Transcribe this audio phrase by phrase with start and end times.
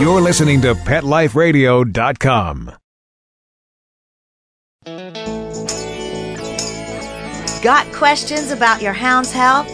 [0.00, 2.72] You're listening to PetLifeRadio.com.
[7.62, 9.68] Got questions about your hound's health?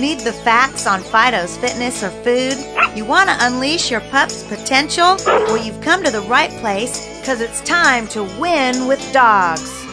[0.00, 2.56] Need the facts on Fido's fitness or food?
[2.96, 5.18] You want to unleash your pup's potential?
[5.26, 9.84] Well, you've come to the right place because it's time to win with dogs.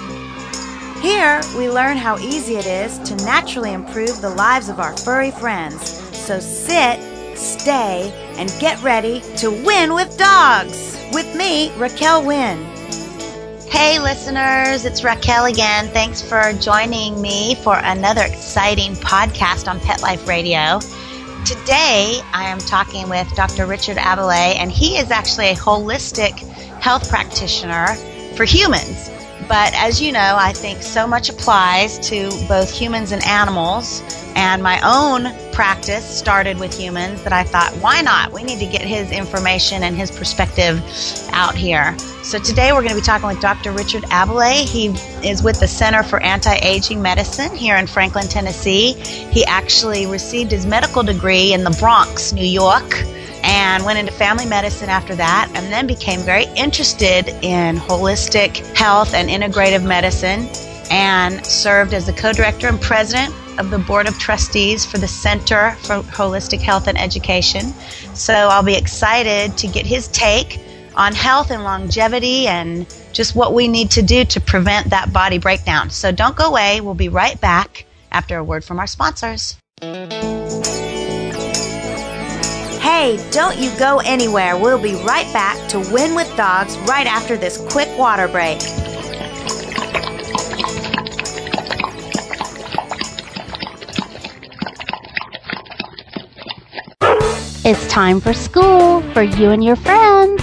[1.02, 5.32] Here, we learn how easy it is to naturally improve the lives of our furry
[5.32, 6.00] friends.
[6.18, 7.02] So sit,
[7.38, 10.98] stay, and get ready to win with dogs.
[11.14, 12.64] With me, Raquel Wynn.
[13.70, 15.88] Hey, listeners, it's Raquel again.
[15.90, 20.80] Thanks for joining me for another exciting podcast on Pet Life Radio.
[21.46, 23.66] Today, I am talking with Dr.
[23.66, 26.40] Richard Aballay, and he is actually a holistic
[26.80, 27.88] health practitioner
[28.36, 29.10] for humans.
[29.48, 34.02] But as you know, I think so much applies to both humans and animals.
[34.36, 38.32] And my own practice started with humans that I thought, why not?
[38.32, 40.82] We need to get his information and his perspective
[41.32, 41.98] out here.
[42.24, 43.72] So today we're going to be talking with Dr.
[43.72, 44.64] Richard Aballay.
[44.66, 44.88] He
[45.28, 48.94] is with the Center for Anti Aging Medicine here in Franklin, Tennessee.
[48.94, 53.04] He actually received his medical degree in the Bronx, New York
[53.54, 59.14] and went into family medicine after that, and then became very interested in holistic health
[59.14, 60.50] and integrative medicine,
[60.90, 65.08] and served as the co director and president of the board of trustees for the
[65.08, 67.66] Center for Holistic Health and Education.
[68.16, 70.60] So I'll be excited to get his take
[70.96, 75.38] on health and longevity and just what we need to do to prevent that body
[75.38, 75.92] breakdown.
[75.92, 76.82] So don't go away.
[76.82, 79.58] We'll be right back after a word from our sponsors.
[82.84, 84.58] Hey, don't you go anywhere.
[84.58, 88.58] We'll be right back to Win with Dogs right after this quick water break.
[97.66, 100.43] It's time for school for you and your friends,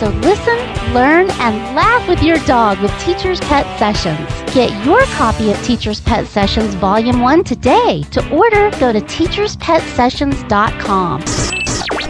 [0.00, 0.56] So listen,
[0.92, 4.28] learn, and laugh with your dog with Teacher's Pet Sessions.
[4.52, 8.02] Get your copy of Teacher's Pet Sessions Volume 1 today.
[8.10, 11.22] To order, go to teacherspetsessions.com.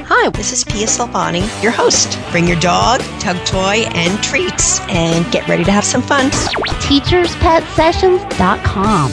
[0.06, 2.18] Hi, this is Pia Silvani, your host.
[2.30, 6.30] Bring your dog, tug toy, and treats, and get ready to have some fun.
[6.30, 9.12] teacherspetsessions.com.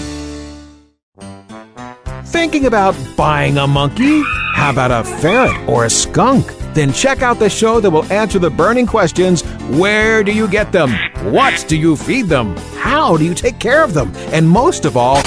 [2.26, 4.24] Thinking about buying a monkey?
[4.54, 6.61] How about a ferret or a skunk?
[6.74, 9.44] Then check out the show that will answer the burning questions
[9.78, 10.92] where do you get them?
[11.32, 12.56] What do you feed them?
[12.78, 14.12] How do you take care of them?
[14.34, 15.22] And most of all,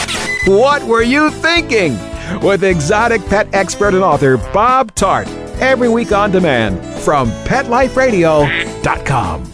[0.46, 1.96] what were you thinking?
[2.40, 5.28] With exotic pet expert and author Bob Tart.
[5.60, 9.52] Every week on demand from PetLifeRadio.com.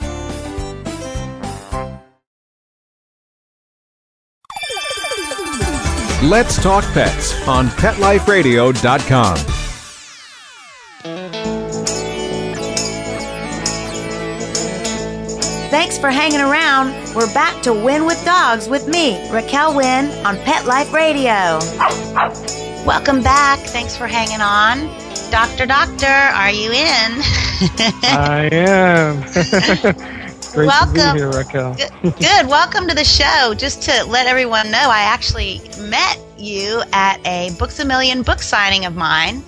[6.22, 9.59] Let's Talk Pets on PetLifeRadio.com.
[15.70, 16.90] Thanks for hanging around.
[17.14, 21.60] We're back to Win with Dogs with me, Raquel Wynn, on Pet Life Radio.
[22.84, 23.60] Welcome back.
[23.60, 24.88] Thanks for hanging on.
[25.30, 26.74] Doctor, doctor, are you in?
[28.02, 29.20] I am.
[30.52, 30.94] Great Welcome.
[30.94, 31.74] to be here, Raquel.
[31.74, 31.90] Good.
[32.18, 32.48] Good.
[32.48, 33.54] Welcome to the show.
[33.54, 38.40] Just to let everyone know, I actually met you at a Books a Million book
[38.40, 39.44] signing of mine,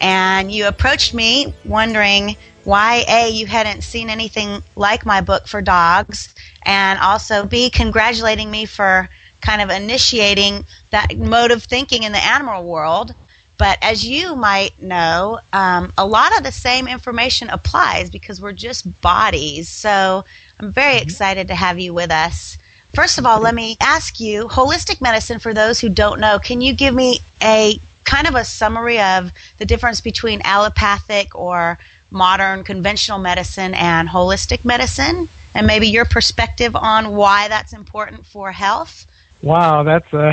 [0.00, 5.62] and you approached me wondering why A, you hadn't seen anything like my book for
[5.62, 9.08] dogs, and also B, congratulating me for
[9.40, 13.14] kind of initiating that mode of thinking in the animal world.
[13.56, 18.52] But as you might know, um, a lot of the same information applies because we're
[18.52, 19.68] just bodies.
[19.68, 20.24] So
[20.58, 22.56] I'm very excited to have you with us.
[22.94, 26.60] First of all, let me ask you holistic medicine, for those who don't know, can
[26.60, 31.78] you give me a kind of a summary of the difference between allopathic or
[32.10, 35.28] modern conventional medicine and holistic medicine?
[35.54, 39.06] And maybe your perspective on why that's important for health?
[39.42, 40.32] Wow, that's uh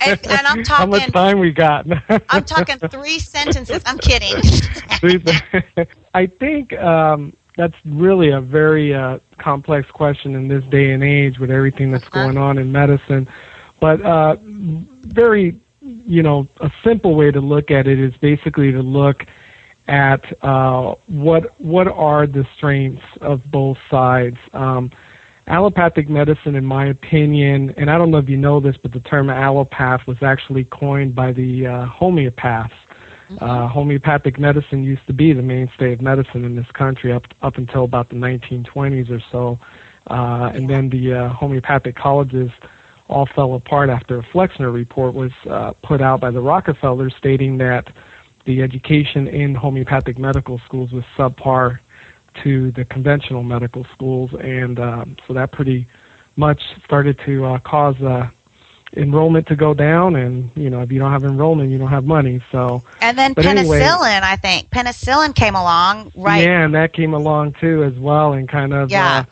[0.00, 1.86] And, and I'm how much time we got.
[2.28, 3.82] I'm talking three sentences.
[3.86, 4.40] I'm kidding.
[6.14, 11.38] I think um, that's really a very uh, complex question in this day and age
[11.38, 12.20] with everything that's Uh-huh.
[12.20, 13.28] going on in medicine.
[13.80, 14.36] But uh,
[15.04, 19.24] very, you know, a simple way to look at it is basically to look
[19.88, 24.36] at uh, what what are the strengths of both sides.
[24.52, 24.90] Um,
[25.46, 29.00] allopathic medicine, in my opinion, and I don't know if you know this, but the
[29.00, 32.70] term allopath was actually coined by the uh, homeopaths.
[33.40, 37.56] Uh, homeopathic medicine used to be the mainstay of medicine in this country up up
[37.56, 39.58] until about the 1920s or so,
[40.10, 42.50] uh, and then the uh, homeopathic colleges
[43.08, 47.58] all fell apart after a Flexner report was uh, put out by the Rockefellers stating
[47.58, 47.92] that
[48.44, 51.78] the education in homeopathic medical schools was subpar
[52.42, 55.86] to the conventional medical schools, and um, so that pretty
[56.36, 58.28] much started to uh, cause uh,
[58.96, 60.16] enrollment to go down.
[60.16, 62.42] And you know, if you don't have enrollment, you don't have money.
[62.50, 64.70] So And then penicillin, anyway- I think.
[64.70, 66.42] Penicillin came along, right?
[66.42, 69.24] yeah, and that came along too as well, and kind of Yeah.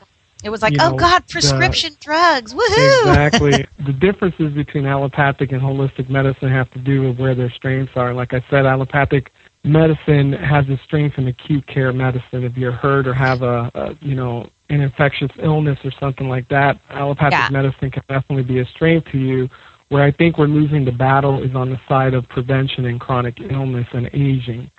[0.43, 2.53] It was like, you oh know, God, the- prescription drugs.
[2.55, 3.01] uh, Woohoo!
[3.09, 7.93] exactly the differences between allopathic and holistic medicine have to do with where their strengths
[7.97, 8.15] are.
[8.15, 9.31] Like I said, allopathic
[9.65, 12.45] medicine has a strength in acute care medicine.
[12.45, 16.49] If you're hurt or have a, a you know an infectious illness or something like
[16.49, 17.49] that, allopathic Yeah.
[17.51, 19.49] medicine can definitely be a strength to you.
[19.89, 23.39] Where I think we're losing the battle is on the side of prevention and chronic
[23.41, 24.71] illness and aging.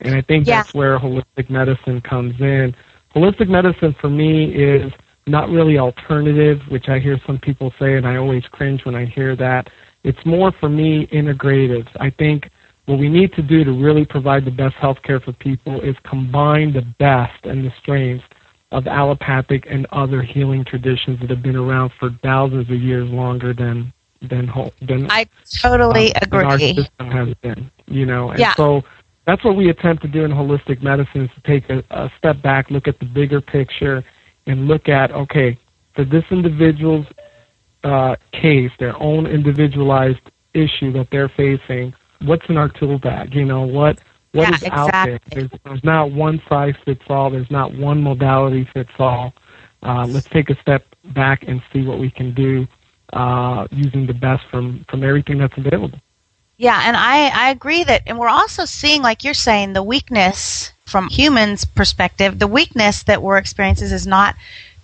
[0.00, 0.62] And I think Yeah.
[0.62, 2.74] that's where holistic medicine comes in.
[3.14, 4.92] Holistic medicine for me is
[5.26, 9.04] not really alternative, which I hear some people say, and I always cringe when I
[9.06, 9.68] hear that.
[10.02, 11.86] It's more for me integrative.
[12.00, 12.48] I think
[12.86, 15.94] what we need to do to really provide the best health care for people is
[16.04, 18.24] combine the best and the strengths
[18.72, 23.52] of allopathic and other healing traditions that have been around for thousands of years longer
[23.52, 23.92] than
[24.28, 25.26] than ho- than I
[25.62, 26.74] totally um, than our agree.
[26.74, 27.70] system has been.
[27.86, 28.54] You know, and Yeah.
[28.54, 28.82] so
[29.26, 32.42] that's what we attempt to do in holistic medicine is to take a, a step
[32.42, 34.04] back, look at the bigger picture,
[34.50, 35.58] and look at okay,
[35.94, 37.06] for this individual's
[37.84, 40.20] uh, case, their own individualized
[40.54, 43.34] issue that they're facing, what's in our tool bag?
[43.34, 43.98] You know, what
[44.32, 45.18] what Yeah, is out there?
[45.34, 47.30] There's, there's not one size fits all.
[47.30, 49.32] There's not one modality fits all.
[49.82, 52.66] Uh, let's take a step back and see what we can do
[53.12, 55.98] uh, using the best from from everything that's available.
[56.58, 60.74] Yeah, and I, I agree that, and we're also seeing, like you're saying, the weakness
[60.90, 64.34] from humans' perspective, the weakness that we're experiencing is not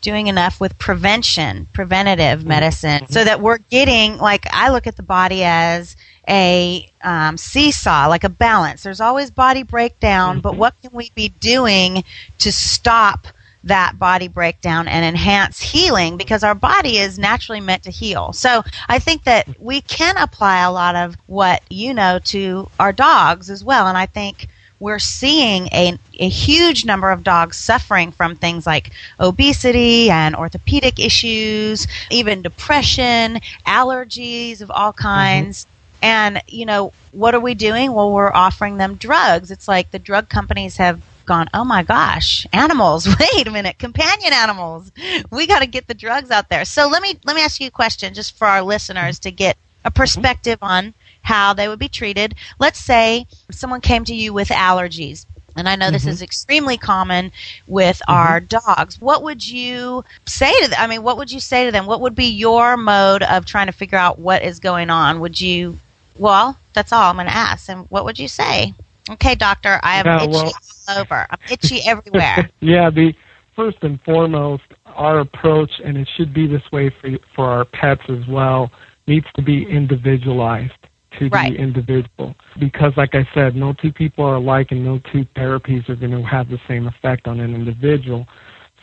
[0.01, 2.49] doing enough with prevention, preventative mm-hmm.
[2.49, 3.27] medicine, so mm-hmm.
[3.27, 5.97] that we're getting, like, I look at the body as
[6.29, 8.83] a um, seesaw, like a balance.
[8.83, 10.61] There's always body breakdown, but mm-hmm.
[10.61, 12.05] what can we be doing
[12.39, 13.27] to stop
[13.65, 18.33] that body breakdown and enhance healing because our body is naturally meant to heal.
[18.33, 22.93] So I think that we can apply a lot of what you know to our
[22.93, 23.89] dogs as well.
[23.89, 24.47] And I think
[24.79, 30.99] we're seeing a, a huge number of dogs suffering from things like obesity and orthopedic
[30.99, 35.03] issues, even depression, allergies of all mm-hmm.
[35.03, 35.67] kinds.
[36.03, 37.93] And, you know, what are we doing?
[37.93, 39.51] Well, we're offering them drugs.
[39.51, 44.33] It's like the drug companies have gone, oh my gosh, animals, wait a minute, companion
[44.33, 44.93] animals.
[45.31, 46.65] We got to get the drugs out there.
[46.65, 49.29] So let me, let me ask you a question just for our listeners mm-hmm.
[49.29, 50.95] to get a perspective on
[51.27, 52.37] how they would be treated.
[52.61, 55.27] Let's say someone came to you with allergies.
[55.57, 56.25] And I know this is mm-hmm.
[56.25, 57.33] extremely common
[57.67, 58.13] with mm-hmm.
[58.13, 59.01] our dogs.
[59.01, 60.79] What would you say to them?
[60.81, 61.87] I mean, what would you say to them?
[61.87, 65.19] What would be your mode of trying to figure out what is going on?
[65.19, 65.79] Would you,
[66.17, 67.69] well, that's all I'm going to ask.
[67.69, 68.73] And what would you say?
[69.11, 70.53] Okay, doctor, I am Yeah, itchy well-
[70.89, 71.27] all over.
[71.29, 72.51] I'm itchy everywhere.
[72.61, 73.13] yeah, the
[73.57, 78.03] first and foremost, our approach, and it should be this way for for our pets
[78.09, 78.71] as well,
[79.09, 80.73] needs to be individualized
[81.19, 81.53] to Right.
[81.53, 82.35] the individual.
[82.59, 86.11] Because, like I said, no two people are alike, and no two therapies are going
[86.13, 88.27] to have the same effect on an individual.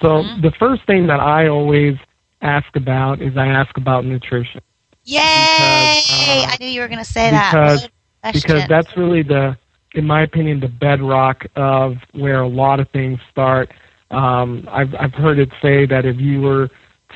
[0.01, 0.41] So Mm-hmm.
[0.41, 1.95] the first thing that I always
[2.41, 4.61] ask about is I ask about nutrition.
[5.05, 5.19] Yay!
[5.19, 7.51] uh, I knew you were going to say that.
[7.51, 9.57] because- Good because that's really the,
[9.95, 13.69] in my opinion, the bedrock of where a lot of things start.
[14.11, 16.69] Um, I've I've heard it say that if you were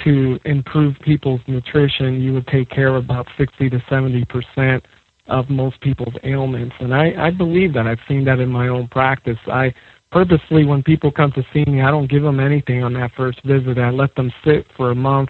[0.03, 4.83] to improve people's nutrition, you would take care of about sixty to seventy percent
[5.27, 7.87] of most people's ailments, and I I believe that.
[7.87, 9.37] I've seen that in my own practice.
[9.47, 9.73] I
[10.11, 13.43] purposely, when people come to see me, I don't give them anything on that first
[13.43, 13.77] visit.
[13.77, 15.29] I let them sit for a month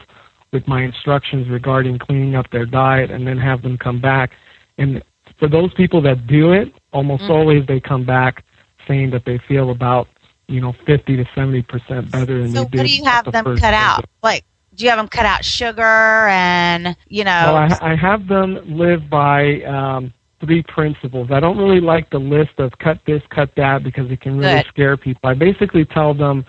[0.53, 4.31] with my instructions regarding cleaning up their diet, and then have them come back.
[4.77, 5.03] And
[5.39, 7.31] for those people that do it, almost Mm-hmm.
[7.31, 8.43] always they come back
[8.87, 10.07] saying that they feel about
[10.47, 12.77] you know fifty to seventy percent better than so they did.
[12.77, 13.97] what do you have the them cut out?
[13.97, 14.09] visit.
[14.23, 14.43] Like
[14.77, 17.53] do you have them cut out sugar and you know?
[17.53, 21.29] Well, I, I have them live by um, three principles.
[21.31, 24.61] I don't really like the list of cut this, cut that because it can really
[24.61, 24.67] Good.
[24.67, 25.29] scare people.
[25.29, 26.45] I basically tell them,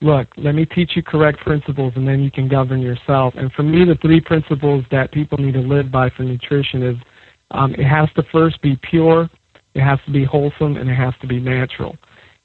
[0.00, 3.34] look, let me teach you correct principles and then you can govern yourself.
[3.36, 6.96] And for me, the three principles that people need to live by for nutrition is
[7.50, 9.28] um, it has to first be pure,
[9.74, 11.96] it has to be wholesome, and it has to be natural.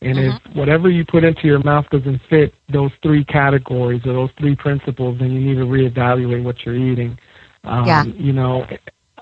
[0.02, 4.30] And if whatever you put into your mouth doesn't fit those three categories or those
[4.38, 7.18] three principles, then you need to reevaluate what you're eating.
[7.64, 8.04] Um, Yeah.
[8.04, 8.68] You know,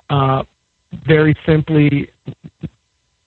[0.10, 0.44] uh,
[1.08, 2.12] very simply,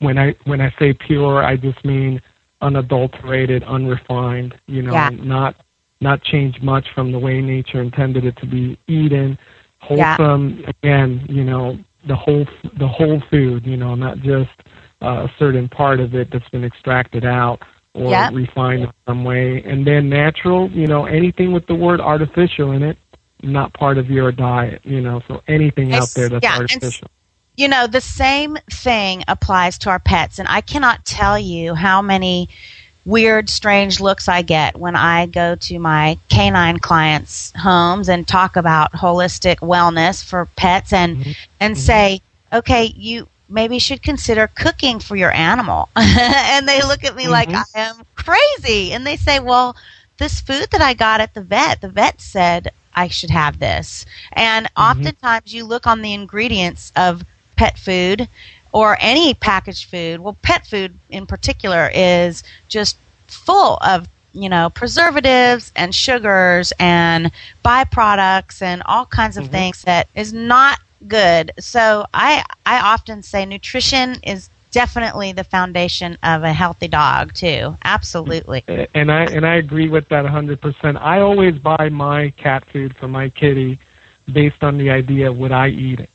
[0.00, 2.20] when I when I say pure, I just mean
[2.60, 4.54] unadulterated, unrefined.
[4.66, 5.10] You know, Yeah.
[5.10, 5.56] not
[6.00, 9.38] not changed much from the way nature intended it to be eaten.
[9.90, 10.16] Yeah.
[10.16, 12.46] Wholesome, again, you know, the whole
[12.78, 13.66] the whole food.
[13.66, 14.50] You know, not just
[15.00, 17.62] a certain part of it that's been extracted out
[17.94, 18.30] or Yeah.
[18.32, 19.62] refined in some way.
[19.64, 22.98] And then natural, you know, anything with the word artificial in it,
[23.42, 24.80] not part of your diet.
[24.84, 27.08] You know, so anything out there that's yeah, artificial.
[27.56, 32.02] you know, the same thing applies to our pets, and I cannot tell you how
[32.02, 32.48] many
[33.04, 38.56] weird, strange looks I get when I go to my canine clients' homes and talk
[38.56, 41.30] about holistic wellness for pets and mm-hmm.
[41.58, 42.58] and say, mm-hmm.
[42.58, 45.88] okay, you maybe should consider cooking for your animal.
[45.96, 47.32] and they look at me mm-hmm.
[47.32, 49.76] like I am crazy, and they say, well,
[50.18, 54.04] this food that I got at the vet, the vet said I should have this.
[54.32, 54.82] And mm-hmm.
[54.82, 57.24] oftentimes you look on the ingredients of
[57.56, 58.28] pet food
[58.72, 60.20] or any packaged food.
[60.20, 67.30] Well, pet food in particular is just full of, you know, preservatives and sugars and
[67.64, 69.52] byproducts and all kinds of mm-hmm.
[69.52, 71.52] things that is not good.
[71.58, 77.76] So I I often say nutrition is definitely the foundation of a healthy dog too.
[77.84, 78.64] Absolutely.
[78.94, 81.00] and I and I agree with that 100%.
[81.00, 83.78] I always buy my cat food for my kitty
[84.32, 86.10] based on the idea would I eat it.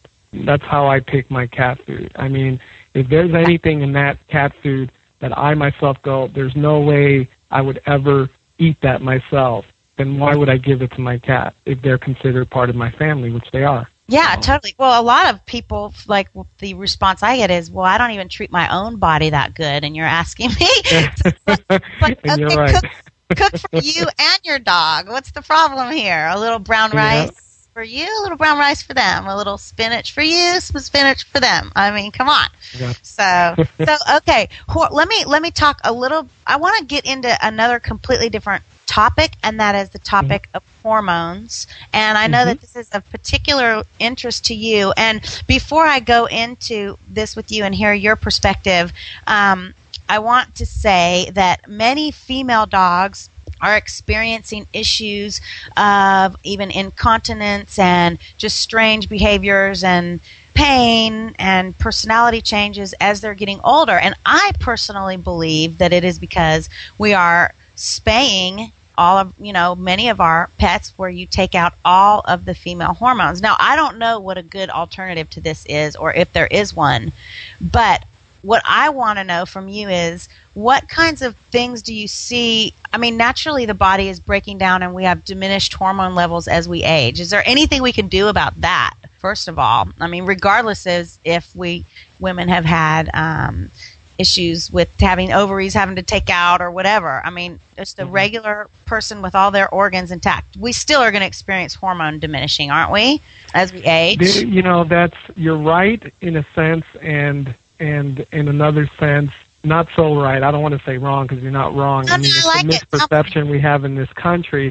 [0.45, 2.11] That's how I pick my cat food.
[2.15, 2.59] I mean,
[2.93, 7.61] if there's anything in that cat food that I myself go, there's no way I
[7.61, 9.65] would ever eat that myself,
[9.97, 12.91] then why would I give it to my cat if they're considered part of my
[12.91, 13.87] family, which they are?
[14.07, 14.75] Yeah, totally.
[14.77, 16.27] Well, a lot of people like
[16.60, 19.83] the response I get is, "Well, I don't even treat my own body that good,"
[19.83, 20.67] and you're asking me.
[22.01, 22.75] like, and you're okay, right.
[22.75, 22.91] cook,
[23.38, 25.07] cook for you and your dog.
[25.07, 26.27] What's the problem here?
[26.27, 27.29] A little brown Yeah.
[27.73, 31.23] For you, a little brown rice for them, a little spinach for you, some spinach
[31.23, 31.71] for them.
[31.75, 32.47] I mean, come on.
[32.77, 32.93] Yeah.
[33.01, 34.49] So, so okay.
[34.91, 36.27] Let me let me talk a little.
[36.45, 40.61] I want to get into another completely different topic, and that is the topic of
[40.83, 41.65] hormones.
[41.93, 44.93] And I know that this is of particular interest to you.
[44.95, 48.93] And before I go into this with you and hear your perspective,
[49.25, 49.73] um,
[50.09, 53.29] I want to say that many female dogs
[53.63, 55.41] are experiencing issues
[55.77, 60.20] of even incontinence and just strange behaviors and
[60.53, 63.98] pain and personality changes as they're getting older.
[63.98, 69.75] And I personally believe that it is because we are spaying all of you know
[69.75, 73.75] many of our pets where you take out all of the female hormones now i
[73.75, 77.12] don't know what a good alternative to this is or if there is one
[77.60, 78.05] but
[78.43, 82.73] what i want to know from you is what kinds of things do you see
[82.93, 86.69] i mean naturally the body is breaking down and we have diminished hormone levels as
[86.69, 90.25] we age is there anything we can do about that first of all i mean
[90.25, 91.83] regardless as if we
[92.19, 93.71] women have had um,
[94.17, 97.21] issues with having ovaries having to take out or whatever.
[97.25, 100.55] I mean, just a regular person with all their organs intact.
[100.57, 103.21] We still are going to experience hormone diminishing, aren't we,
[103.53, 104.21] as we age?
[104.38, 107.55] You know that's you're right in a sense and
[107.91, 109.31] and in another sense
[109.63, 112.17] not so right i don't want to say wrong because you're not wrong No, i
[112.17, 112.81] mean it's like a it.
[112.81, 114.67] Misperception we have in this country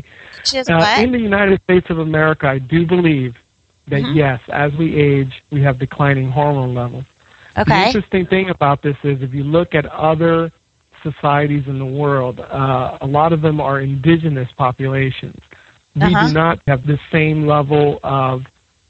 [0.68, 3.34] uh, in the united states of america i do believe
[3.92, 4.16] that Mm-hmm.
[4.22, 7.04] yes as we age we have declining hormone levels
[7.58, 7.70] Okay.
[7.74, 10.50] the interesting thing about this is if you look at other
[11.02, 15.40] societies in the world, uh, a lot of them are indigenous populations.
[15.96, 16.26] We Uh-huh.
[16.26, 18.42] do not have the same level of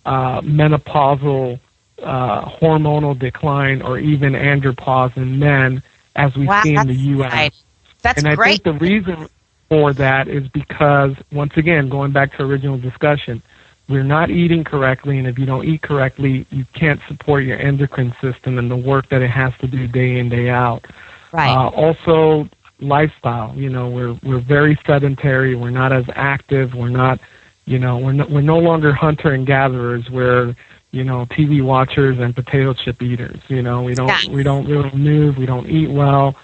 [0.04, 1.58] uh, menopausal
[2.02, 5.82] uh, hormonal decline or even andropause in men
[6.16, 7.26] as we Wow, see in the U.S.
[7.32, 7.58] exciting.
[8.02, 8.62] That's and I great.
[8.62, 9.28] think the reason
[9.68, 13.42] for that is because, once again, going back to original discussion,
[13.88, 18.14] we're not eating correctly, and if you don't eat correctly, you can't support your endocrine
[18.20, 20.84] system and the work that it has to do day in day out.
[21.32, 21.54] right.
[21.54, 22.48] Uh, also,
[22.80, 23.54] lifestyle.
[23.56, 25.54] You know, we're we're very sedentary.
[25.54, 26.74] We're not as active.
[26.74, 27.20] We're not,
[27.64, 30.08] you know, we're no, we're no longer hunter and gatherers.
[30.10, 30.54] We're
[30.92, 33.40] you know TV watchers and potato chip eaters.
[33.48, 34.28] You know, we don't Yes.
[34.28, 35.36] we don't really move.
[35.38, 36.36] We don't eat well.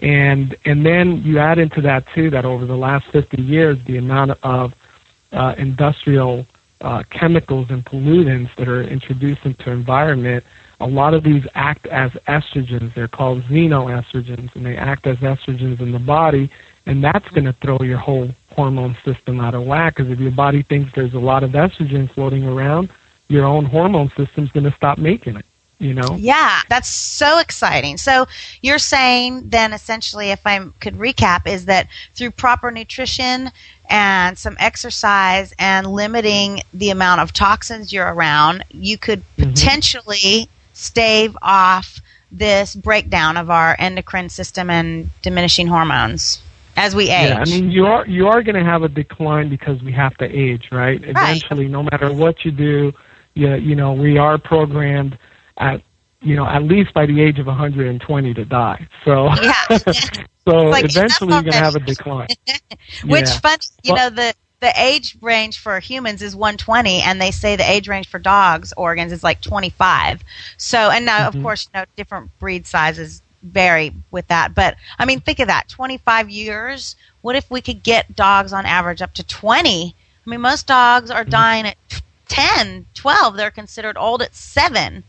[0.00, 3.98] And and then you add into that too that over the last 50 years, the
[3.98, 4.74] amount of
[5.32, 6.46] uh, industrial
[6.80, 10.42] uh, chemicals and pollutants that are introduced into environment,
[10.80, 12.94] a lot of these act as estrogens.
[12.94, 16.50] They're called xenoestrogens, and they act as estrogens in the body,
[16.86, 19.96] and that's going to throw your whole hormone system out of whack.
[19.96, 22.88] Because if your body thinks there's a lot of estrogen floating around,
[23.30, 25.46] your own hormone system's going to stop making it.
[25.78, 26.16] You know?
[26.18, 27.96] Yeah, that's so exciting.
[27.96, 28.26] So
[28.60, 33.50] you're saying then essentially, if I could recap, is that through proper nutrition
[33.88, 39.50] and some exercise and limiting the amount of toxins you're around, you could mm-hmm.
[39.50, 46.42] potentially stave off this breakdown of our endocrine system and diminishing hormones
[46.76, 47.30] as we age.
[47.30, 50.14] Yeah, I mean you are you are going to have a decline because we have
[50.18, 51.02] to age, right?
[51.02, 52.92] Eventually, no matter what you do,
[53.34, 55.18] you, you know we are programmed
[55.58, 55.82] at
[56.20, 58.88] you know at least by the age of 120 to die.
[59.04, 59.52] So yeah.
[60.48, 62.28] so like, eventually you're going to have a decline.
[63.04, 63.40] Which yeah.
[63.40, 67.56] fun, you well, know the the age range for humans is 120 and they say
[67.56, 70.22] the age range for dogs organs is like 25
[70.58, 71.38] so and now mm-hmm.
[71.38, 75.48] of course you know different breed sizes vary with that but i mean think of
[75.48, 79.94] that 25 years what if we could get dogs on average up to 20
[80.26, 81.30] i mean most dogs are mm-hmm.
[81.30, 85.04] dying at 10 12 they're considered old at 7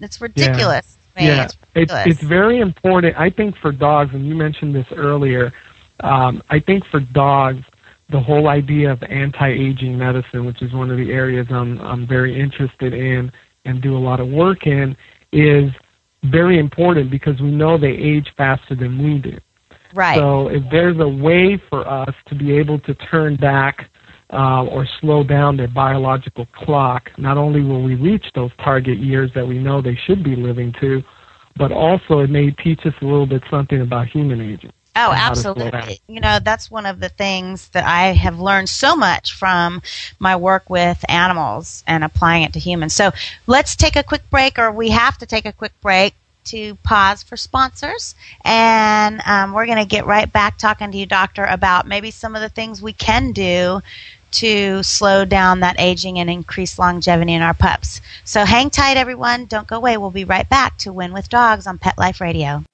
[0.00, 0.96] it's ridiculous.
[1.16, 1.44] Yeah, yeah.
[1.44, 2.06] It's, ridiculous.
[2.06, 3.16] it's, it's very important.
[3.16, 5.52] I think for dogs, and you mentioned this earlier.
[6.00, 7.64] Um, I think for dogs,
[8.10, 12.40] the whole idea of anti-aging medicine, which is one of the areas I'm I'm very
[12.40, 13.32] interested in
[13.64, 14.96] and do a lot of work in,
[15.32, 15.70] is
[16.24, 19.38] very important because we know they age faster than we do.
[19.94, 20.16] Right.
[20.16, 23.90] So if there's a way for us to be able to turn back
[24.32, 29.30] uh, or slow down their biological clock, not only will we reach those target years
[29.34, 31.02] that we know they should be living to,
[31.56, 34.72] but also it may teach us a little bit something about human aging.
[34.96, 36.00] Oh, absolutely.
[36.08, 39.80] You know, that's one of the things that I have learned so much from
[40.18, 42.94] my work with animals and applying it to humans.
[42.94, 43.12] So
[43.46, 46.14] let's take a quick break, or we have to take a quick break
[46.46, 48.16] to pause for sponsors.
[48.44, 52.34] And um, we're going to get right back talking to you, Doctor, about maybe some
[52.34, 53.80] of the things we can do
[54.32, 58.00] to slow down that aging and increase longevity in our pups.
[58.24, 59.46] So hang tight, everyone.
[59.46, 59.96] Don't go away.
[59.96, 62.64] We'll be right back to Win with Dogs on Pet Life Radio.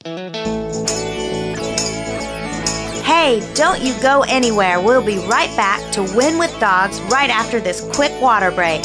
[3.05, 4.81] Hey, don't you go anywhere.
[4.81, 8.83] We'll be right back to Win with Dogs right after this quick water break.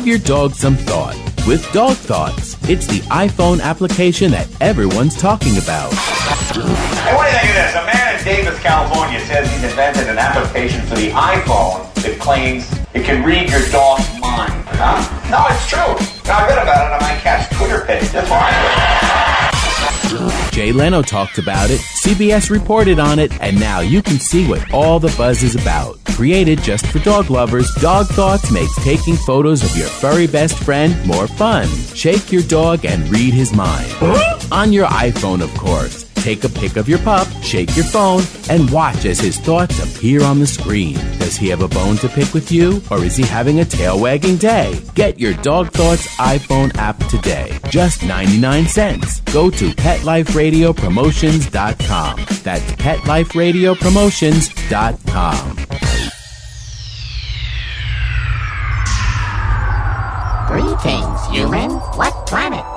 [0.00, 1.14] Give your dog some thought
[1.46, 2.56] with Dog Thoughts.
[2.70, 5.90] It's the iPhone application that everyone's talking about.
[5.90, 7.74] This?
[7.74, 12.72] A man in Davis, California says he's invented an application for the iPhone that claims
[12.94, 14.64] it can read your dog's mind.
[14.68, 15.04] Huh?
[15.28, 16.32] No, it's true.
[16.32, 18.08] I read about it on my cat's Twitter page.
[18.08, 19.99] That's why.
[20.50, 24.72] Jay Leno talked about it, CBS reported on it, and now you can see what
[24.72, 25.98] all the buzz is about.
[26.04, 30.94] Created just for dog lovers, Dog Thoughts makes taking photos of your furry best friend
[31.06, 31.66] more fun.
[31.94, 33.90] Shake your dog and read his mind.
[34.52, 36.10] On your iPhone, of course.
[36.22, 40.22] Take a pic of your pup, shake your phone, and watch as his thoughts appear
[40.22, 40.94] on the screen.
[41.18, 43.98] Does he have a bone to pick with you, or is he having a tail
[43.98, 44.78] wagging day?
[44.94, 47.58] Get your Dog Thoughts iPhone app today.
[47.70, 49.20] Just 99 cents.
[49.32, 52.16] Go to PetLifeRadioPromotions.com.
[52.42, 55.56] That's PetLifeRadioPromotions.com.
[60.48, 61.70] Greetings, human.
[61.70, 62.64] What planet?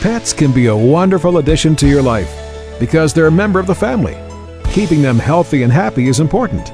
[0.00, 2.30] Pets can be a wonderful addition to your life
[2.78, 4.16] because they're a member of the family.
[4.72, 6.66] Keeping them healthy and happy is important.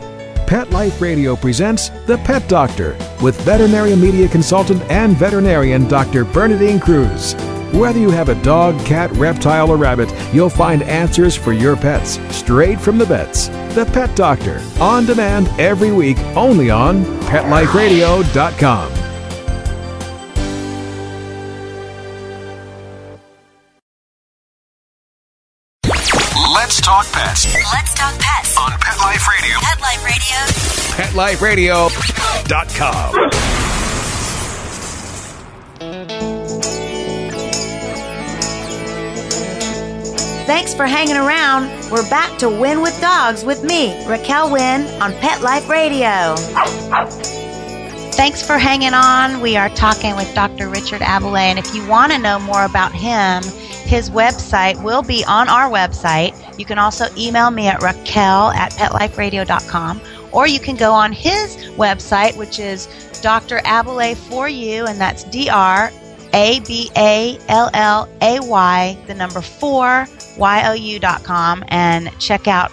[0.47, 6.25] Pet Life Radio presents The Pet Doctor with veterinary media consultant and veterinarian Dr.
[6.25, 7.35] Bernadine Cruz.
[7.73, 12.19] Whether you have a dog, cat, reptile, or rabbit, you'll find answers for your pets
[12.37, 13.49] straight from the vets.
[13.75, 19.02] The Pet Doctor, on demand every week, only on PetLifeRadio.com.
[31.23, 33.31] PetLifeRadio.com.
[40.47, 41.69] Thanks for hanging around.
[41.93, 46.35] We're back to Win with Dogs with me, Raquel Wynn, on Pet Life Radio.
[48.15, 49.41] Thanks for hanging on.
[49.41, 50.69] We are talking with Dr.
[50.69, 53.45] Richard Aballay, and if you want to know more about him,
[53.85, 56.35] his website will be on our website.
[56.59, 60.01] You can also email me at raquel at petliferadio.com,
[60.33, 62.89] or you can go on his website, which is
[63.23, 63.59] Dr.
[63.59, 65.91] Aballay for you, and that's D R
[66.33, 70.07] A B A L L A Y, the number four,
[70.39, 72.73] Y O U dot com, and check out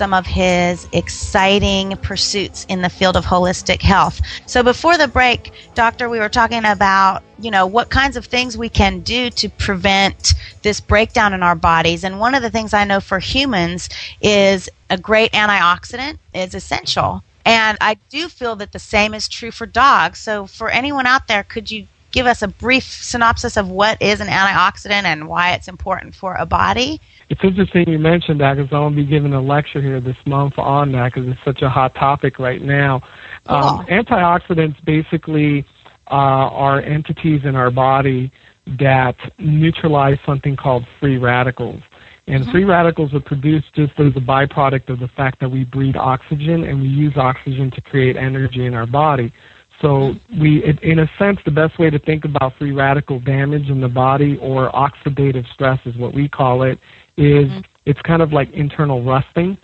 [0.00, 4.18] some of his exciting pursuits in the field of holistic health.
[4.46, 8.56] So before the break, doctor, we were talking about, you know, what kinds of things
[8.56, 10.32] we can do to prevent
[10.62, 12.02] this breakdown in our bodies.
[12.02, 13.90] And one of the things I know for humans
[14.22, 17.22] is a great antioxidant is essential.
[17.44, 20.18] And I do feel that the same is true for dogs.
[20.18, 24.20] So for anyone out there, could you give us a brief synopsis of what is
[24.20, 27.00] an antioxidant and why it's important for a body?
[27.28, 30.16] It's interesting you mentioned that because I'm going to be giving a lecture here this
[30.26, 33.02] month on that because it's such a hot topic right now.
[33.46, 35.64] Um, antioxidants basically
[36.10, 38.32] uh, are entities in our body
[38.78, 41.82] that neutralize something called free radicals.
[42.26, 45.96] And free radicals are produced just as a byproduct of the fact that we breathe
[45.96, 49.32] oxygen and we use oxygen to create energy in our body.
[49.80, 53.68] So we, it- in a sense, the best way to think about free radical damage
[53.68, 56.78] in the body or oxidative stress is what we call it,
[57.16, 57.50] is
[57.86, 59.58] it's kind of like internal rusting.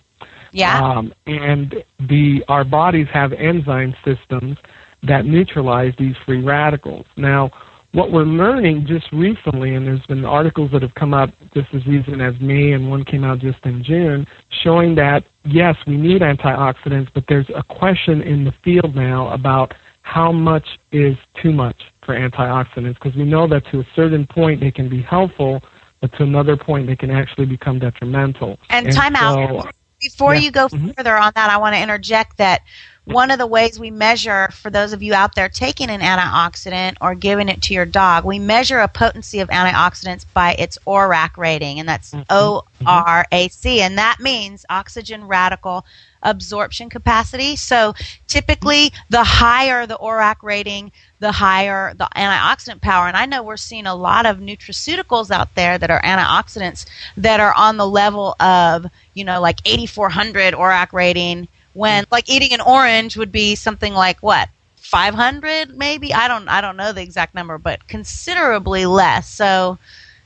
[0.51, 0.79] Yeah.
[0.79, 4.57] Um, and the our bodies have enzyme systems
[5.03, 7.05] that neutralize these free radicals.
[7.17, 7.51] Now,
[7.91, 11.85] what we're learning just recently, and there's been articles that have come up just as
[11.85, 14.25] recent as me, and one came out just in June,
[14.63, 19.73] showing that yes, we need antioxidants, but there's a question in the field now about
[20.15, 24.61] how much is too much for antioxidants, because we know that to a certain point
[24.61, 25.61] they can be helpful,
[26.01, 28.57] but to another point they can actually become detrimental.
[28.69, 29.73] And time out.
[29.99, 30.41] Before Yeah.
[30.41, 30.91] you go mm-hmm.
[30.95, 32.61] further on that, I want to interject that
[33.05, 36.97] one of the ways we measure, for those of you out there taking an antioxidant
[37.01, 41.37] or giving it to your dog, we measure a potency of antioxidants by its ORAC
[41.37, 42.21] rating, and that's mm-hmm.
[42.21, 42.31] Mm-hmm.
[42.31, 45.85] O R A C, and that means oxygen radical
[46.23, 47.55] absorption capacity.
[47.55, 47.93] So
[48.27, 53.07] typically, the higher the ORAC rating, the higher the antioxidant power.
[53.07, 56.85] And I know we're seeing a lot of nutraceuticals out there that are antioxidants
[57.17, 62.53] that are on the level of, you know, like 8400 ORAC rating when like eating
[62.53, 64.49] an orange would be something like what?
[64.77, 69.77] 500 maybe i don't i don't know the exact number but considerably less so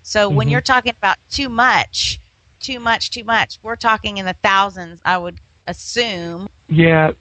[0.04, 0.52] so when Mhm.
[0.52, 2.20] you're talking about too much
[2.60, 7.12] too much too much we're talking in the thousands i would assume Yeah,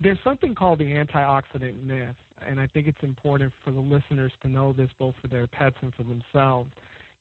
[0.00, 4.48] there's something called the antioxidant myth, and I think it's important for the listeners to
[4.48, 6.72] know this both for their pets and for themselves.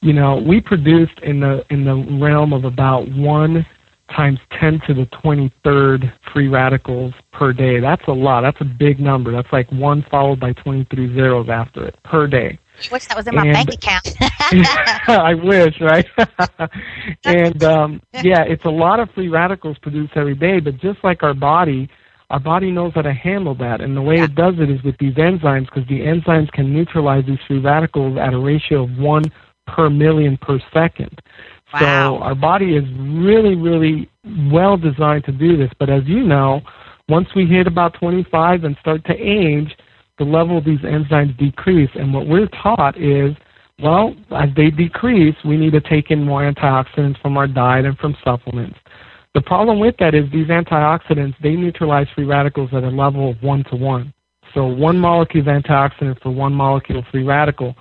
[0.01, 3.65] You know, we produced in the in the realm of about one
[4.13, 7.79] times 10 to the 23rd free radicals per day.
[7.79, 8.41] That's a lot.
[8.41, 9.31] That's a big number.
[9.31, 12.59] That's like one followed by 23 zeros after it per day.
[12.79, 14.15] I wish that was in my And- bank account
[15.07, 16.05] I wish, right?
[17.25, 21.23] and um, yeah, it's a lot of free radicals produced every day, but just like
[21.23, 21.89] our body,
[22.29, 23.81] our body knows how to handle that.
[23.81, 27.25] And the way it does it is with these enzymes, because the enzymes can neutralize
[27.25, 29.23] these free radicals at a ratio of one
[29.67, 31.19] per million per second.
[31.73, 31.79] Wow.
[32.17, 34.09] So our body is really, really
[34.51, 35.71] well designed to do this.
[35.79, 36.61] But as you know,
[37.09, 39.75] once we hit about 25 and start to age,
[40.17, 41.89] the level of these enzymes decrease.
[41.95, 43.35] And what we're taught is,
[43.79, 47.97] well, as they decrease, we need to take in more antioxidants from our diet and
[47.97, 48.77] from supplements.
[49.33, 53.41] The problem with that is these antioxidants, they neutralize free radicals at a level of
[53.41, 54.13] one to one.
[54.53, 57.75] So one molecule of antioxidant for one molecule of free radical,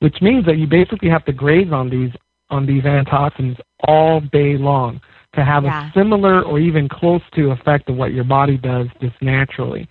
[0.00, 2.10] which means that you basically have to graze on these
[2.50, 5.00] on these antioxidants all day long
[5.34, 5.88] to have Yeah.
[5.88, 9.86] a similar or even close to effect of what your body does just naturally.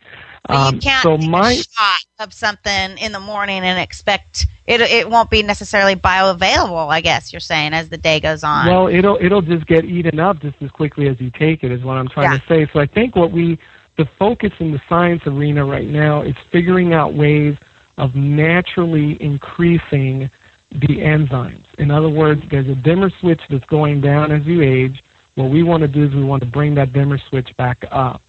[0.48, 3.80] But you Um, can't so take my a shot of something in the morning and
[3.80, 4.82] expect it.
[4.82, 6.90] It won't be necessarily bioavailable.
[6.90, 8.68] I guess you're saying as the day goes on.
[8.68, 11.72] Well, it'll it'll just get eaten up just as quickly as you take it.
[11.72, 12.38] Is what I'm trying Yeah.
[12.40, 12.68] to say.
[12.74, 13.60] So I think what we
[13.98, 17.56] the focus in the science arena right now is figuring out ways
[17.98, 20.30] of naturally increasing
[20.72, 21.66] the enzymes.
[21.80, 25.02] In other words, there's a dimmer switch that's going down as you age.
[25.36, 28.22] What we want to do is we want to bring that dimmer switch back up.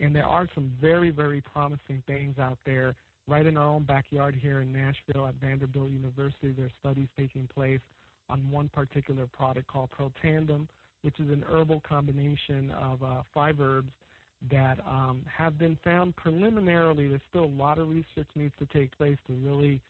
[0.00, 2.94] And there are some very, very promising things out there
[3.26, 6.52] right in our own backyard here in Nashville at Vanderbilt University.
[6.52, 7.80] There are studies taking place
[8.28, 10.68] on one particular product called Protandim,
[11.02, 13.92] which is an herbal combination of uh, five herbs
[14.42, 17.08] that um, have been found preliminarily.
[17.08, 19.82] There's still a lot of research needs to take place to really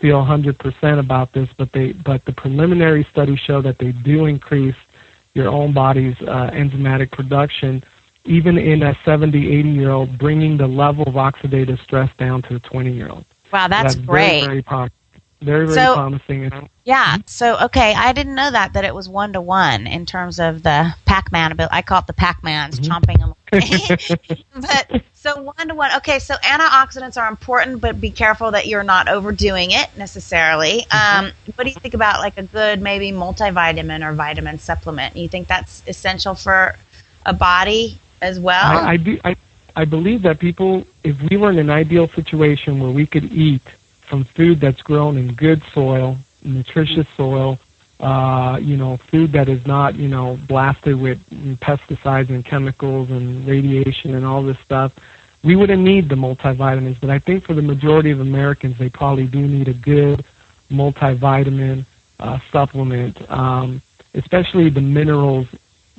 [0.00, 4.74] feel 100% about this, but they but the preliminary studies show that they do increase
[5.34, 7.82] your own body's uh, enzymatic production,
[8.24, 12.56] even in a 70, 80 year old, bringing the level of oxidative stress down to
[12.56, 13.24] a 20 year old.
[13.52, 14.40] Wow, that's, that's great.
[14.40, 14.96] Very, very promising.
[15.42, 16.68] Very, very So- promising.
[16.84, 17.18] Yeah.
[17.26, 20.62] So okay, I didn't know that that it was one to one in terms of
[20.62, 21.72] the Pac-Man ability.
[21.72, 23.34] I call it the Pac-Man's chomping them.
[24.60, 25.92] but so one to one.
[25.96, 30.84] Okay, so antioxidants are important, but be careful that you're not overdoing it necessarily.
[30.90, 35.16] Um, what do you think about like a good maybe multivitamin or vitamin supplement?
[35.16, 36.74] You think that's essential for
[37.24, 38.64] a body as well?
[38.64, 39.20] I, I do.
[39.24, 39.36] I,
[39.76, 43.62] I believe that people, if we were in an ideal situation where we could eat
[44.02, 47.58] from food that's grown in good soil, nutritious soil,
[48.00, 51.18] uh, you know, food that is not, you know, blasted with
[51.60, 54.92] pesticides and chemicals and radiation and all this stuff,
[55.42, 57.00] we wouldn't need the multivitamins.
[57.00, 60.24] But I think for the majority of Americans, they probably do need a good
[60.70, 61.84] multivitamin
[62.18, 63.82] uh, supplement, um,
[64.14, 65.46] especially the minerals.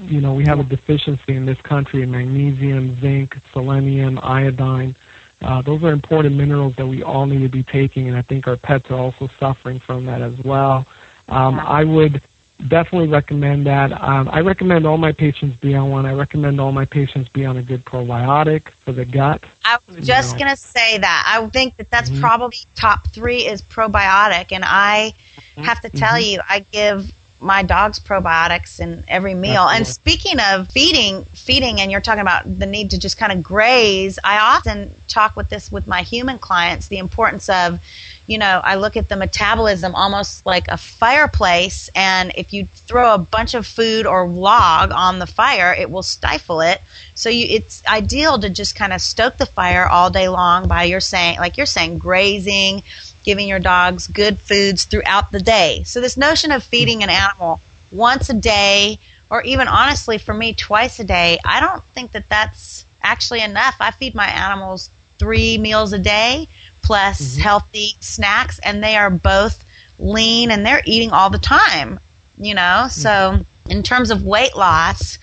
[0.01, 4.95] You know, we have a deficiency in this country in magnesium, zinc, selenium, iodine.
[5.41, 8.47] Uh, those are important minerals that we all need to be taking, and I think
[8.47, 10.85] our pets are also suffering from that as well.
[11.29, 12.21] Um, I would
[12.67, 13.91] definitely recommend that.
[14.01, 16.05] Um, I recommend all my patients be on one.
[16.05, 19.43] I recommend all my patients be on a good probiotic for the gut.
[19.63, 20.39] I was just know.
[20.39, 21.23] gonna say that.
[21.27, 22.19] I think that that's Mhm.
[22.19, 25.13] probably top three is probiotic, and I
[25.57, 26.23] have to tell Mhm.
[26.23, 27.11] you, I give
[27.41, 29.67] my dogs probiotics in every meal.
[29.67, 33.41] And speaking of feeding, feeding, and you're talking about the need to just kind of
[33.41, 34.19] graze.
[34.23, 37.80] I often talk with this with my human clients, the importance of,
[38.27, 43.13] you know, I look at the metabolism almost like a fireplace, and if you throw
[43.13, 46.82] a bunch of food or log on the fire, it will stifle it.
[47.15, 50.84] So you, it's ideal to just kind of stoke the fire all day long by
[50.84, 52.84] your saying, like you're saying, grazing,
[53.23, 55.84] giving your dogs good foods throughout the day.
[55.84, 60.53] So this notion of feeding an animal once a day, or even honestly for me
[60.53, 63.75] twice a day, I don't think that that's actually enough.
[63.79, 66.47] I feed my animals three meals a day
[66.81, 67.41] plus mm-hmm.
[67.41, 69.63] healthy snacks, and they are both
[69.99, 71.99] lean and they're eating all the time.
[72.38, 73.71] You know, so mm-hmm.
[73.71, 75.19] in terms of weight loss,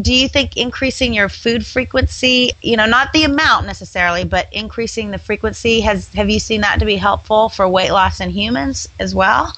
[0.00, 5.10] do you think increasing your food frequency, you know, not the amount necessarily, but increasing
[5.10, 8.88] the frequency has have you seen that to be helpful for weight loss in humans
[8.98, 9.52] as well?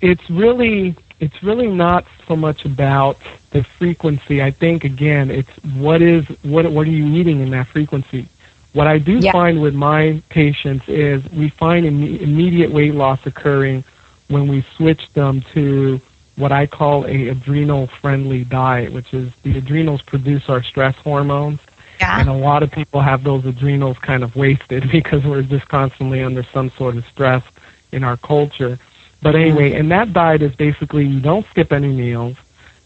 [0.00, 3.16] it's really it's really not so much about
[3.50, 4.42] the frequency.
[4.42, 8.28] I think again, it's what is what what are you eating in that frequency.
[8.72, 9.32] What I do Yeah.
[9.32, 13.84] find with my patients is we find Im- immediate weight loss occurring
[14.28, 16.00] when we switch them to
[16.36, 21.60] what I call a adrenal friendly diet, which is the adrenals produce our stress hormones.
[22.20, 26.22] And a lot of people have those adrenals kind of wasted because we're just constantly
[26.22, 27.44] under some sort of stress
[27.92, 28.78] in our culture.
[29.22, 32.36] But anyway, and that diet is basically you don't skip any meals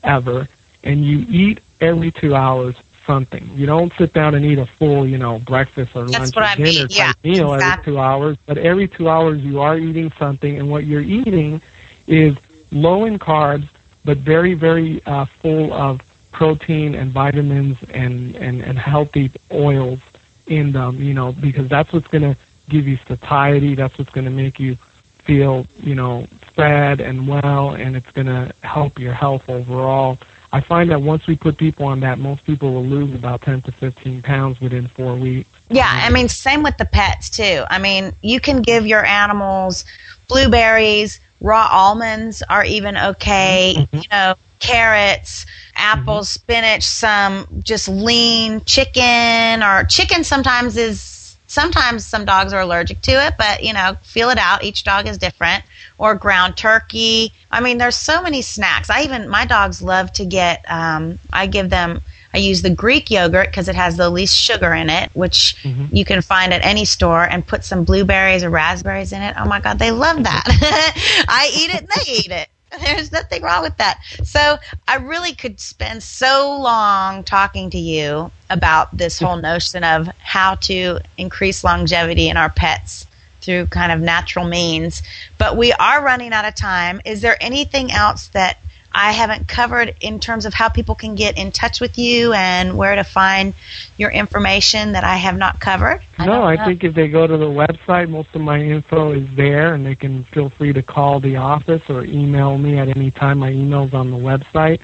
[0.04, 0.48] ever,
[0.84, 2.76] and you eat every two hours
[3.08, 3.50] something.
[3.54, 6.42] You don't sit down and eat a full, you know, breakfast or That's lunch or
[6.44, 7.72] I dinner mean, yeah, type meal exactly.
[7.72, 8.36] every two hours.
[8.46, 11.60] But every two hours you are eating something, and what you're eating
[12.06, 12.36] is
[12.70, 13.68] low in carbs,
[14.04, 16.00] but very, very uh, full of
[16.32, 20.00] protein and vitamins and, and, and healthy oils
[20.46, 22.36] in them, you know, because that's what's going to
[22.68, 23.74] give you satiety.
[23.74, 24.76] That's what's going to make you
[25.24, 30.18] feel, you know, fed and well, and it's going to help your health overall.
[30.50, 33.62] I find that once we put people on that, most people will lose about 10
[33.62, 35.50] to 15 pounds within four weeks.
[35.70, 37.64] Yeah, I mean, same with the pets too.
[37.68, 39.84] I mean, you can give your animals
[40.26, 43.86] blueberries, raw almonds are even okay.
[43.92, 45.46] You know, carrots,
[45.76, 53.00] apples, spinach, some just lean chicken or chicken sometimes is sometimes some dogs are allergic
[53.02, 54.62] to it, but you know, feel it out.
[54.62, 55.64] Each dog is different.
[55.98, 57.32] Or ground turkey.
[57.50, 58.88] I mean, there's so many snacks.
[58.88, 60.64] I even my dogs love to get.
[60.70, 62.02] Um, I give them.
[62.34, 65.94] I use the Greek yogurt because it has the least sugar in it, which mm-hmm.
[65.94, 69.34] you can find at any store, and put some blueberries or raspberries in it.
[69.38, 70.44] Oh my God, they love that.
[71.28, 72.48] I eat it and they eat it.
[72.84, 74.00] There's nothing wrong with that.
[74.24, 79.24] So I really could spend so long talking to you about this mm-hmm.
[79.26, 83.06] whole notion of how to increase longevity in our pets
[83.40, 85.02] through kind of natural means.
[85.38, 87.00] But we are running out of time.
[87.04, 88.58] Is there anything else that
[88.98, 92.76] I haven't covered in terms of how people can get in touch with you and
[92.76, 93.54] where to find
[93.96, 96.02] your information that I have not covered?
[96.18, 99.72] no, I think if they go to the website, most of my info is there,
[99.74, 103.38] and they can feel free to call the office or email me at any time.
[103.38, 104.80] My email's on the website.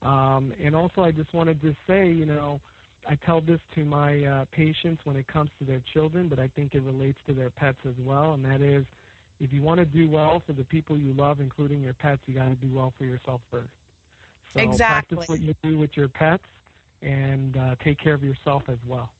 [0.00, 2.60] Um, and also, I just wanted to say, you know,
[3.04, 6.46] I tell this to my uh, patients when it comes to their children, but I
[6.46, 8.86] think it relates to their pets as well, and that is
[9.38, 12.34] if you want to do well for the people you love, including your pets, you
[12.34, 13.74] got to do well for yourself first.
[14.50, 15.16] So exactly.
[15.16, 16.46] practice what you do with your pets
[17.02, 19.12] and uh, take care of yourself as well.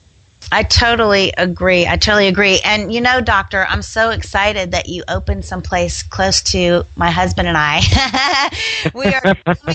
[0.52, 1.86] I totally agree.
[1.86, 2.60] I totally agree.
[2.64, 7.48] And you know, doctor, I'm so excited that you opened someplace close to my husband
[7.48, 8.50] and I.
[8.94, 9.34] we are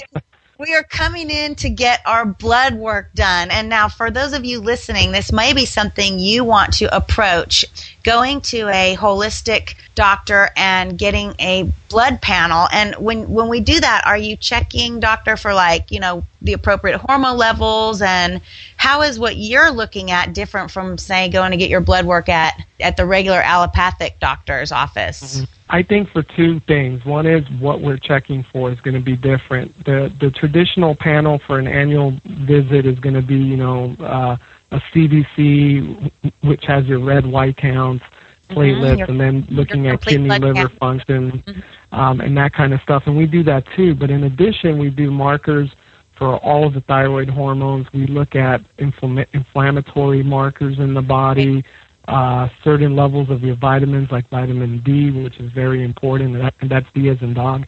[0.62, 3.50] we are coming in to get our blood work done.
[3.52, 7.66] And now, for those of you listening, this may be something you want to approach
[8.04, 12.68] going to a holistic doctor and getting a blood panel.
[12.72, 16.54] And when, when we do that, are you checking, doctor, for like, you know, the
[16.54, 18.02] appropriate hormone levels?
[18.02, 18.42] And
[18.78, 22.30] how is what you're looking at different from, say, going to get your blood work
[22.30, 25.38] at, at the regular allopathic doctor's office?
[25.38, 25.44] Mm-hmm.
[25.72, 27.06] I think for two things.
[27.06, 29.86] One is what we're checking for is going to be different.
[29.86, 34.36] The the traditional panel for an annual visit is going to be, you know, uh,
[34.72, 36.12] a CBC,
[36.44, 38.04] which has your red white counts,
[38.50, 39.12] platelets, mm-hmm.
[39.12, 40.80] and then looking at kidney liver count.
[40.80, 42.00] function, mm-hmm.
[42.00, 43.04] um, and that kind of stuff.
[43.06, 43.96] And we do that too.
[43.96, 45.70] But in addition, we do markers
[46.18, 47.88] for all of the thyroid hormones.
[47.94, 51.64] We look at infl- inflammatory markers in the body
[52.08, 56.54] uh, certain levels of your vitamins, like vitamin D, which is very important, and, that,
[56.60, 57.66] and that's D as in dog.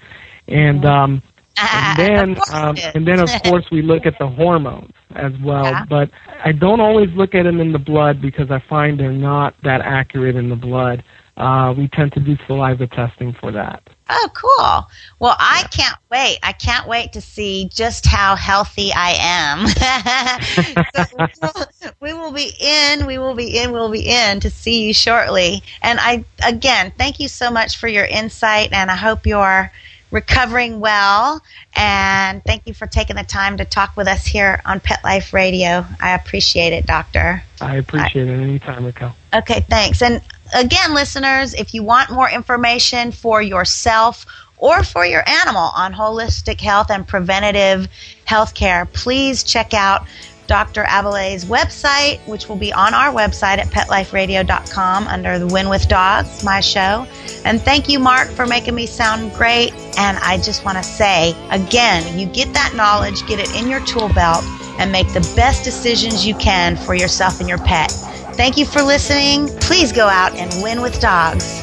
[0.47, 1.21] And um,
[1.57, 1.97] and
[2.37, 5.65] then um, and then of course we look at the hormones as well.
[5.65, 5.85] Yeah.
[5.89, 6.09] But
[6.43, 9.81] I don't always look at them in the blood because I find they're not that
[9.81, 11.03] accurate in the blood.
[11.35, 13.81] Uh, we tend to do saliva testing for that.
[14.07, 14.87] Oh, cool.
[15.19, 16.37] Well, I can't wait.
[16.43, 19.65] I can't wait to see just how healthy I am.
[21.33, 21.63] so
[22.01, 24.93] we will be in, we will be in, we will be in to see you
[24.93, 25.63] shortly.
[25.81, 29.71] And I, again, thank you so much for your insight, and I hope you're
[30.13, 31.41] recovering well.
[31.76, 35.34] And thank you for taking the time to talk with us here on Pet Life
[35.34, 35.86] Radio.
[35.99, 37.43] I appreciate it, Doctor.
[37.60, 39.15] I appreciate I, it anytime, Raquel.
[39.34, 40.02] Okay, thanks.
[40.02, 40.21] And
[40.56, 44.26] again, listeners, if you want more information for yourself
[44.58, 47.88] or for your animal on holistic health and preventative
[48.26, 50.06] health care, please check out
[50.47, 50.84] Dr.
[50.84, 56.43] Aballay's website, which will be on our website at petliferadio.com under the Win with Dogs,
[56.43, 57.08] my show.
[57.45, 59.73] And thank you, Mark, for making me sound great.
[59.97, 63.84] And I just want to say again, you get that knowledge, get it in your
[63.86, 64.43] tool belt,
[64.79, 67.91] and make the best decisions you can for yourself and your pet.
[68.36, 69.47] Thank you for listening.
[69.60, 71.62] Please go out and win with dogs.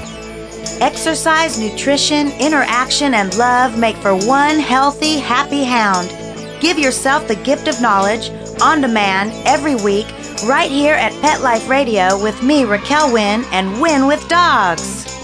[0.81, 6.09] Exercise, nutrition, interaction, and love make for one healthy, happy hound.
[6.61, 10.07] Give yourself the gift of knowledge on demand every week
[10.45, 15.20] right here at Pet Life Radio with me, Raquel Wynn, and Win with Dogs.